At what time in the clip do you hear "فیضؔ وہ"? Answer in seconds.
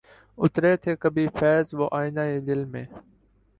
1.37-1.87